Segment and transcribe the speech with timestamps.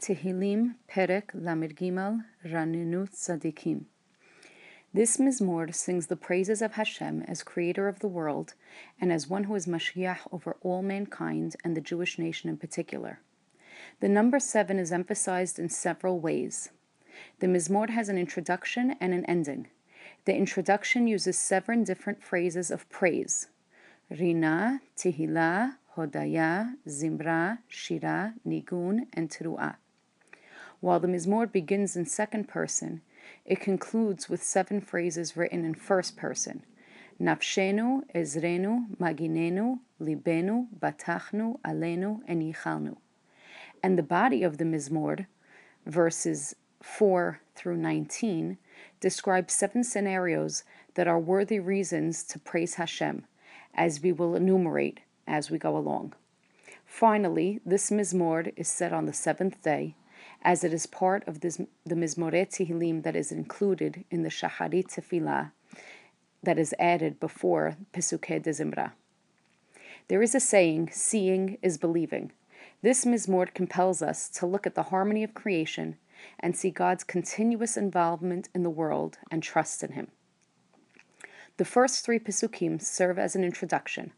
[0.00, 3.86] Tehillim Perek Lamed Gimel Ranenut Tzadikim.
[4.94, 8.54] This Mizmor sings the praises of Hashem as creator of the world
[9.00, 13.18] and as one who is Mashgiach over all mankind and the Jewish nation in particular.
[13.98, 16.70] The number seven is emphasized in several ways.
[17.40, 19.66] The Mizmor has an introduction and an ending.
[20.26, 23.48] The introduction uses seven different phrases of praise
[24.08, 29.74] Rina, Tehillah, Hodaya, Zimra, Shira, Nigun, and Teruah.
[30.80, 33.00] While the Mizmor begins in second person,
[33.44, 36.62] it concludes with seven phrases written in first person.
[37.20, 42.96] Nafshenu, Ezrenu, Maginenu, Libenu, Batachnu, Alenu, and Yichalnu.
[43.82, 45.26] And the body of the Mizmor,
[45.84, 48.56] verses 4 through 19,
[49.00, 50.62] describes seven scenarios
[50.94, 53.24] that are worthy reasons to praise Hashem,
[53.74, 56.14] as we will enumerate as we go along.
[56.86, 59.94] Finally, this Mizmor is said on the seventh day
[60.42, 64.94] as it is part of this, the Mizmoret Tehillim that is included in the Shaharit
[64.94, 65.52] Tefillah
[66.42, 68.92] that is added before Pesukei de Zimra.
[70.08, 72.32] There is a saying, seeing is believing.
[72.80, 75.96] This Mizmor compels us to look at the harmony of creation
[76.38, 80.08] and see God's continuous involvement in the world and trust in Him.
[81.56, 84.12] The first three Pesukim serve as an introduction,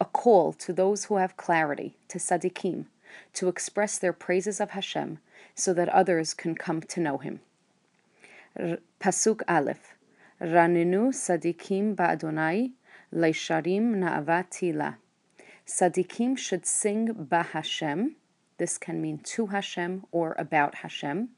[0.00, 2.86] a call to those who have clarity, to Sadikim,
[3.34, 5.20] to express their praises of Hashem
[5.60, 7.40] so that others can come to know Him.
[9.00, 9.94] Pasuk Aleph
[10.40, 12.72] Raninu Sadikim Ba'adonai
[13.14, 14.96] Leisharim Na'avat
[15.66, 18.14] Sadikim should sing Ba'Hashem.
[18.58, 21.28] This can mean to Hashem or about Hashem.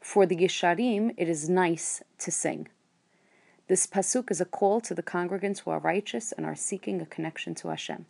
[0.00, 2.68] For the Yesharim, it is nice to sing.
[3.68, 7.06] This pasuk is a call to the congregants who are righteous and are seeking a
[7.06, 8.06] connection to Hashem.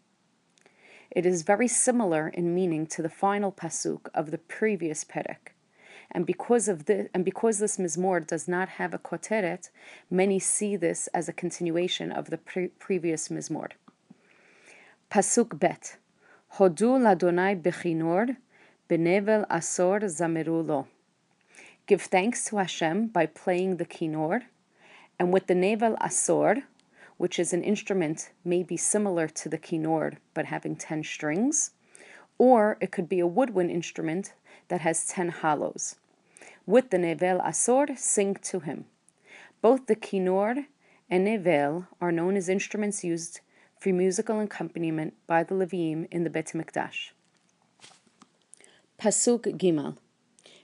[1.14, 5.52] It is very similar in meaning to the final pasuk of the previous perek.
[6.10, 9.68] And because of this, and because this mizmor does not have a koteret,
[10.10, 13.73] many see this as a continuation of the pre- previous mizmor.
[15.11, 15.98] Pasuk bet,
[16.56, 18.39] hodu ladonai bechinor,
[18.89, 20.86] benevel asor zamerulo.
[21.86, 24.44] Give thanks to Hashem by playing the kinor,
[25.18, 26.62] and with the nevel asor,
[27.22, 31.70] which is an instrument maybe similar to the kinor but having 10 strings,
[32.36, 34.33] or it could be a woodwind instrument
[34.66, 35.94] that has 10 hollows.
[36.66, 38.86] With the nevel asor, sing to him.
[39.61, 40.66] Both the kinor
[41.08, 43.38] and nevel are known as instruments used
[43.78, 47.12] for musical accompaniment by the Levim in the Bet Mikdash.
[49.00, 49.96] Pasuk Gimal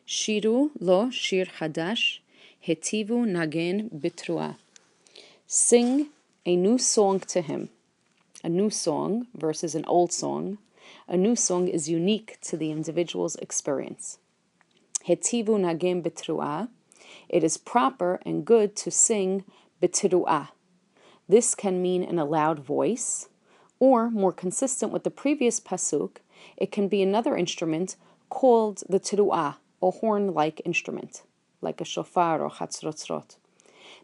[0.05, 2.19] Shiru lo shir hadash,
[2.67, 4.57] hetivu nagen bitrua.
[5.47, 6.09] Sing
[6.49, 7.69] a new song to him.
[8.43, 10.57] A new song versus an old song.
[11.07, 14.17] A new song is unique to the individual's experience.
[15.07, 16.71] Hetivu nagem betruah.
[17.29, 19.45] It is proper and good to sing
[19.83, 20.49] betruah.
[21.29, 23.29] This can mean in a loud voice,
[23.79, 26.17] or more consistent with the previous pasuk,
[26.57, 27.97] it can be another instrument
[28.31, 31.25] called the teruah, a horn-like instrument,
[31.61, 33.37] like a shofar or chatzrotzrot.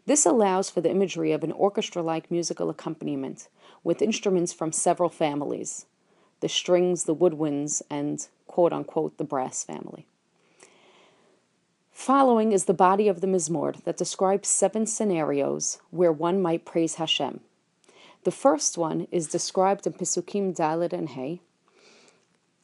[0.05, 3.47] This allows for the imagery of an orchestra like musical accompaniment
[3.83, 5.85] with instruments from several families
[6.41, 10.05] the strings, the woodwinds, and quote unquote the brass family.
[11.91, 16.95] Following is the body of the Mizmor that describes seven scenarios where one might praise
[16.95, 17.39] Hashem.
[18.25, 21.39] The first one is described in Pesukim Dalet and Hey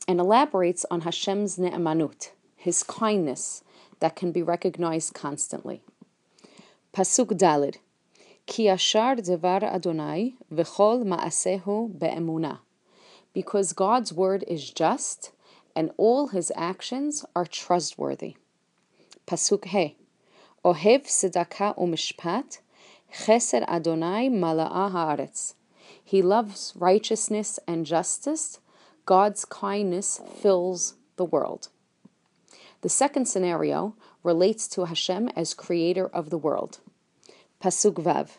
[0.08, 3.64] and elaborates on Hashem's ne'emanut, his kindness
[4.00, 5.82] that can be recognized constantly.
[6.94, 7.78] Pasuk Dalid
[8.46, 12.60] Ki Ashar Devar Adonai V'chol Ma'asehu Be'emuna
[13.34, 15.32] Because God's word is just
[15.74, 18.36] and all his actions are trustworthy.
[19.26, 19.96] Pasuk He
[20.66, 22.60] Ohev Sedaka Umishpat
[23.14, 25.54] Chesed Adonai Mala'a Haaretz
[26.04, 28.60] He loves righteousness and justice.
[29.06, 31.70] God's kindness fills the world.
[32.82, 36.80] The second scenario relates to Hashem as creator of the world.
[37.62, 38.38] Pasuk Vav.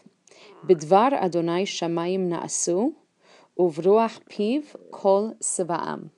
[0.67, 2.95] Bidvar Adonai Shamayim Na'asu,
[3.59, 6.11] Uvruach Piv Kol Sivaam.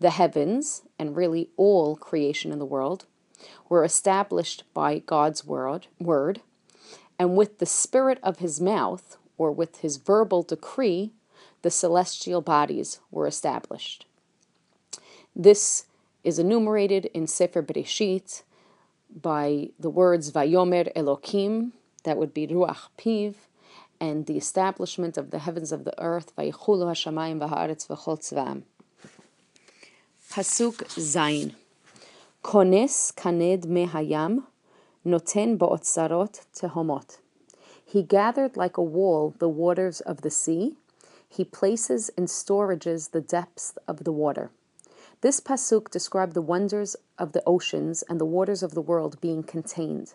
[0.00, 3.06] The heavens, and really all creation in the world,
[3.68, 6.40] were established by God's word, word,
[7.18, 11.12] and with the spirit of his mouth, or with his verbal decree,
[11.62, 14.06] the celestial bodies were established.
[15.34, 15.86] This
[16.24, 18.42] is enumerated in Sefer Bereshit
[19.20, 21.72] by the words Vayomer Elokim,
[22.04, 23.34] that would be Ruach Piv,
[24.00, 28.62] and the establishment of the heavens of the earth, Vayichulu Hashamayim V'Haaretz V'Chol Tzvam.
[30.30, 31.54] Pasuk Zayin.
[32.42, 34.44] Kones kaned mehayam,
[35.06, 37.18] noten ba'otzarot tehomot.
[37.84, 40.76] He gathered like a wall the waters of the sea.
[41.28, 44.50] He places in storages the depths of the water.
[45.22, 49.44] This pasuk described the wonders of the oceans and the waters of the world being
[49.44, 50.14] contained.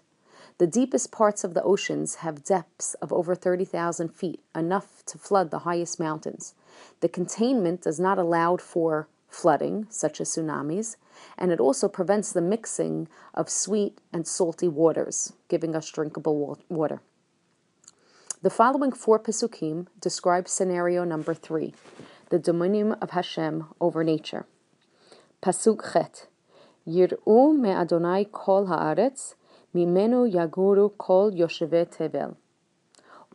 [0.58, 5.50] The deepest parts of the oceans have depths of over 30,000 feet, enough to flood
[5.50, 6.56] the highest mountains.
[7.00, 10.98] The containment does not allow for flooding, such as tsunamis,
[11.38, 17.02] and it also prevents the mixing of sweet and salty waters, giving us drinkable water.
[18.42, 21.74] The following four Pesukim describe scenario number three,
[22.30, 24.46] the dominion of Hashem over nature.
[25.48, 26.28] Pasuk Chet,
[26.86, 29.36] me Adonai kol haaretz,
[29.74, 32.36] mimenu yaguru kol yosheve tevel.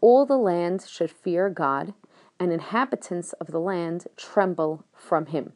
[0.02, 1.94] All the land should fear God,
[2.38, 5.54] and inhabitants of the land tremble from him.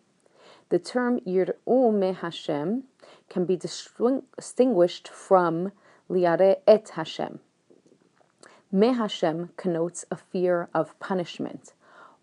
[0.71, 2.85] The term Yir'u me Hashem
[3.29, 5.73] can be distinguished from
[6.09, 7.41] Liare et Hashem
[8.73, 11.75] me Hashem connotes a fear of punishment,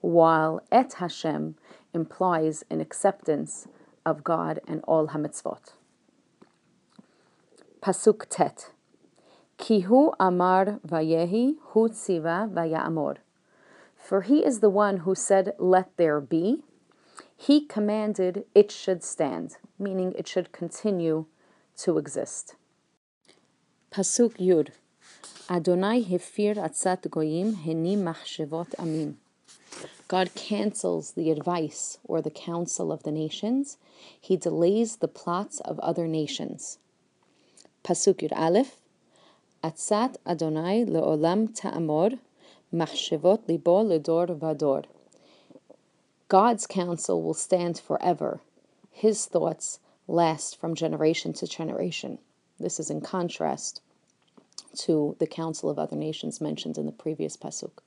[0.02, 1.56] while et Hashem
[1.94, 3.68] implies an acceptance
[4.06, 5.74] of God and all hamitzvot.
[7.82, 8.72] Pasuk tet.
[9.58, 13.18] Kihu amar vayehi hu tziva vayamor.
[13.98, 16.64] For he is the one who said, Let there be.
[17.38, 21.26] He commanded it should stand, meaning it should continue
[21.78, 22.56] to exist.
[23.92, 24.70] Pasuk Yud.
[25.50, 29.16] Adonai hefir atzat goyim heni machshevot amim.
[30.14, 33.80] God cancels the advice or the counsel of the nations.
[34.22, 36.78] He delays the plots of other nations.
[37.84, 38.76] Pasuk Yud Aleph.
[39.64, 42.20] Atzat Adonai leolam ta'amor
[42.72, 44.86] machshevot libo ledor vador.
[46.28, 48.40] God's counsel will stand forever.
[48.92, 52.20] His thoughts last from generation to generation.
[52.60, 53.82] This is in contrast
[54.76, 57.80] to the counsel of Other Nations mentioned in the previous Pasuk.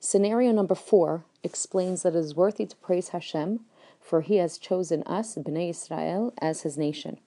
[0.00, 3.60] Scenario number four explains that it is worthy to praise Hashem,
[4.00, 7.18] for he has chosen us, Bnei Israel, as his nation.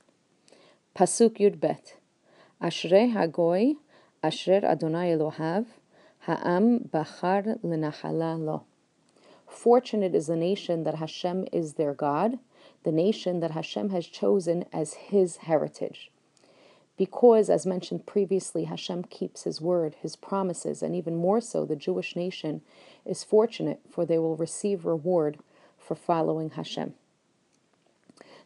[0.96, 1.96] Pasuk Yud Bet.
[2.62, 3.76] Ashrei Hagoy,
[4.24, 5.66] Ashrer Adonai Elohav,
[6.20, 8.64] Ha'am Bachar Lenachala Lo.
[9.48, 12.40] Fortunate is the nation that Hashem is their God,
[12.84, 16.10] the nation that Hashem has chosen as his heritage
[16.98, 21.76] because, as mentioned previously, Hashem keeps His word, His promises, and even more so, the
[21.76, 22.62] Jewish nation
[23.06, 25.40] is fortunate, for they will receive reward
[25.78, 26.94] for following Hashem.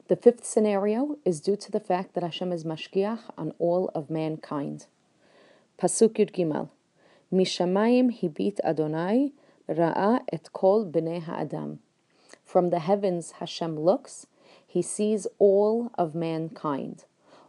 [0.07, 4.09] The fifth scenario is due to the fact that Hashem is mashgiach on all of
[4.09, 4.85] mankind.
[5.79, 6.69] Pasuk Yud Gimel,
[7.33, 9.31] Mishamayim hibit Adonai
[9.67, 11.79] ra'a et kol bnei ha'adam.
[12.43, 14.27] From the heavens Hashem looks,
[14.65, 17.05] He sees all of mankind.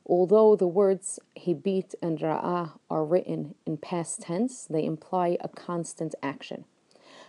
[0.08, 6.14] Although the words hibit and ra'ah are written in past tense, they imply a constant
[6.22, 6.64] action.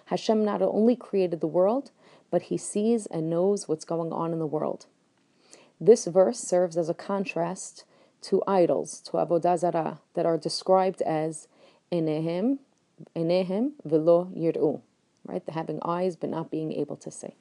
[0.05, 1.91] Hashem not only created the world,
[2.29, 4.85] but he sees and knows what's going on in the world.
[5.81, 7.83] This verse serves as a contrast
[8.23, 11.47] to idols, to avodah zarah, that are described as
[11.91, 12.59] enehem,
[13.15, 14.81] enehem velo yir'u,
[15.25, 15.43] right?
[15.49, 17.35] Having eyes but not being able to see.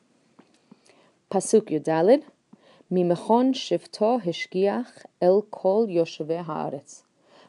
[1.31, 2.25] Pasuk Yudalid,
[2.91, 7.03] Mimechon shifto hishgiach el kol yosheve haaretz.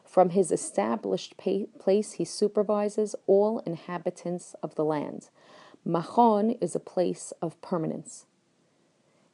[0.04, 5.28] From his established place, he supervises all inhabitants of the land.
[5.86, 8.26] Machon is a place of permanence.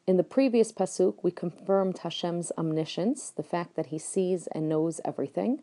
[0.07, 5.01] In the previous pasuk, we confirmed Hashem's omniscience, the fact that he sees and knows
[5.07, 5.63] everything.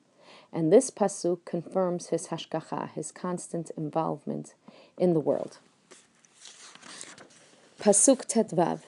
[0.51, 4.55] And this pasuk confirms his hashgacha, his constant involvement
[4.97, 5.59] in the world.
[7.79, 8.79] Pasuk tetvav.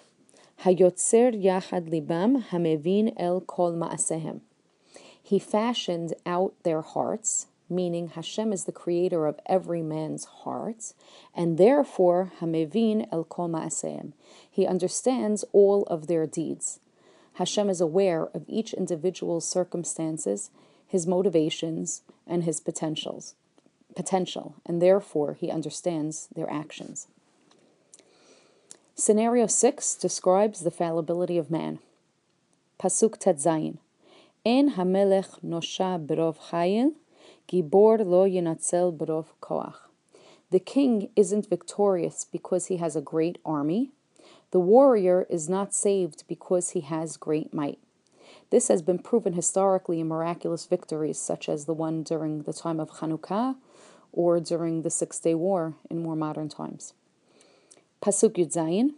[0.63, 4.39] Hayotzer yachad libam hamevin el kol ma'asehem.
[5.21, 10.93] He fashioned out their hearts, meaning Hashem is the creator of every man's heart,
[11.35, 14.13] and therefore hamevin el kol ma'asehem.
[14.49, 16.79] He understands all of their deeds.
[17.33, 20.49] Hashem is aware of each individual's circumstances,
[20.87, 23.35] his motivations, and his potentials,
[23.97, 27.07] potential, and therefore he understands their actions.
[28.95, 31.79] Scenario 6 describes the fallibility of man.
[32.79, 33.79] Pasuk Tetzayin.
[34.45, 36.93] En hamelech nosha berov chayil,
[37.47, 39.73] gibor lo yinatzel berov koach.
[40.51, 43.89] The king isn't victorious because he has a great army.
[44.51, 47.79] The warrior is not saved because he has great might.
[48.51, 52.79] This has been proven historically in miraculous victories, such as the one during the time
[52.79, 53.55] of Chanukah
[54.11, 56.93] or during the Six Day War in more modern times.
[58.03, 58.95] Pasuk Yudzayin,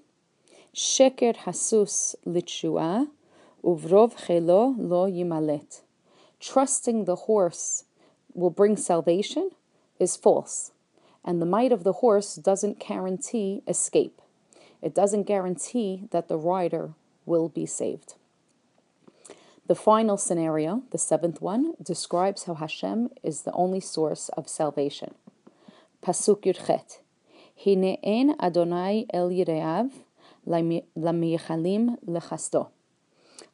[0.74, 3.08] Sheker Hasus Litshua,
[3.64, 5.82] Uvrov chelo lo yimalet.
[6.40, 7.84] Trusting the horse
[8.34, 9.52] will bring salvation
[10.00, 10.72] is false,
[11.24, 14.20] and the might of the horse doesn't guarantee escape.
[14.82, 16.94] It doesn't guarantee that the rider
[17.28, 18.16] will be saved.
[19.68, 25.14] The final scenario, the seventh one, describes how Hashem is the only source of salvation.
[26.02, 27.02] Pasuk Yudchet.
[27.56, 29.92] Hine en Adonai el Yireav
[30.48, 32.70] lamiyachalim lechasto.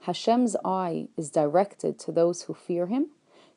[0.02, 3.12] Hashem's eye is directed to those who fear him,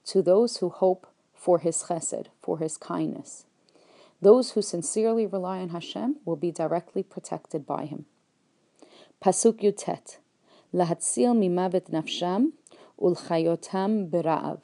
[0.05, 3.47] to those who hope for his chesed, for his kindness.
[4.21, 8.07] Those who sincerely rely on Hashem will be directly protected by him.
[9.23, 10.19] Pasuk Yutet.
[10.73, 12.53] Lahatzil mimavet nafsham
[13.01, 14.61] ulchayotam bera'av.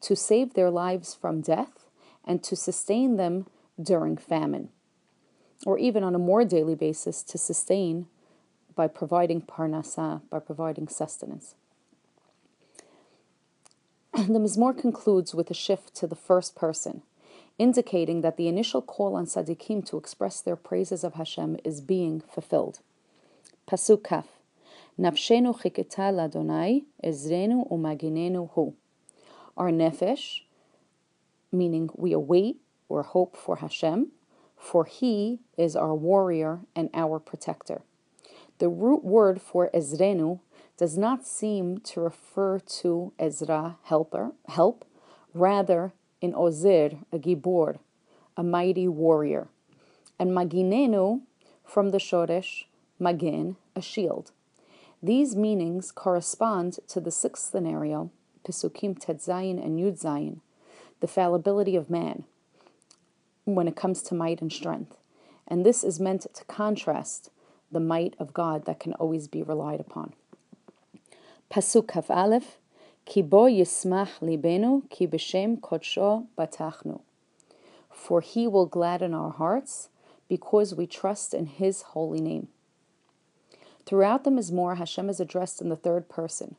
[0.00, 1.88] To save their lives from death
[2.24, 3.46] and to sustain them
[3.80, 4.70] during famine.
[5.66, 8.06] Or even on a more daily basis, to sustain
[8.74, 11.54] by providing parnasa, by providing sustenance.
[14.12, 17.02] the Mizmor concludes with a shift to the first person,
[17.58, 22.20] indicating that the initial call on Sadiqim to express their praises of Hashem is being
[22.20, 22.80] fulfilled.
[23.68, 24.26] Pasuk Kaf.
[24.98, 28.74] Nafshenu chiketa ladonai, ezrenu umaginenu hu.
[29.56, 30.42] Our nefesh,
[31.50, 34.12] meaning we await or hope for Hashem,
[34.64, 37.82] for He is our warrior and our protector.
[38.58, 40.40] The root word for Ezrenu
[40.78, 44.84] does not seem to refer to Ezra, helper, help,
[45.34, 47.78] rather in Ozir, a gibor,
[48.36, 49.48] a mighty warrior,
[50.18, 51.20] and Maginenu
[51.64, 52.64] from the Shoresh,
[52.98, 54.32] Magin, a shield.
[55.02, 58.10] These meanings correspond to the sixth scenario,
[58.44, 60.40] Pesukim Tetzayin and Yudzayin,
[61.00, 62.24] the fallibility of man,
[63.44, 64.96] when it comes to might and strength.
[65.46, 67.30] And this is meant to contrast
[67.70, 70.14] the might of God that can always be relied upon.
[71.50, 72.58] Pasuk Kaf Aleph,
[73.04, 77.00] Ki bo yismach libenu, ki b'shem kodsho batachnu.
[77.90, 79.88] For he will gladden our hearts,
[80.28, 82.48] because we trust in his holy name.
[83.84, 86.56] Throughout the Mizmor, Hashem is addressed in the third person.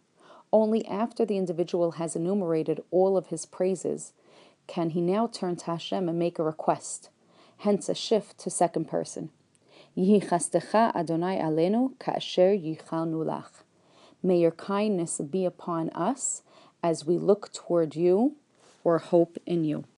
[0.54, 4.14] Only after the individual has enumerated all of his praises
[4.68, 7.10] can he now turn to Hashem and make a request,
[7.58, 9.30] hence a shift to second person.
[9.98, 11.94] Adonai alenu.
[14.22, 16.44] May your kindness be upon us
[16.84, 18.36] as we look toward you
[18.84, 19.86] or hope in you.